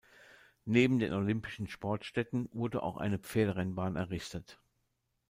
Neben 0.65 0.97
den 0.97 1.13
Olympischen 1.13 1.67
Sportstätten 1.67 2.49
wurde 2.53 2.81
auch 2.81 2.97
eine 2.97 3.19
Pferderennbahn 3.19 3.97
errichtet. 3.97 4.59